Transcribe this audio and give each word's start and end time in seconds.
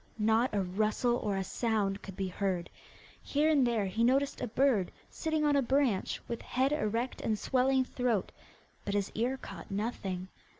Not 0.17 0.49
a 0.55 0.63
rustle 0.63 1.17
or 1.17 1.37
a 1.37 1.43
sound 1.43 2.01
could 2.01 2.15
be 2.15 2.27
heard. 2.27 2.71
Here 3.21 3.51
and 3.51 3.67
there 3.67 3.85
he 3.85 4.03
noticed 4.03 4.41
a 4.41 4.47
bird 4.47 4.91
sitting 5.11 5.45
on 5.45 5.55
a 5.55 5.61
branch, 5.61 6.19
with 6.27 6.41
head 6.41 6.71
erect 6.71 7.21
and 7.21 7.37
swelling 7.37 7.83
throat, 7.83 8.31
but 8.83 8.95
his 8.95 9.11
ear 9.13 9.37
caught 9.37 9.69
nothing. 9.69 10.27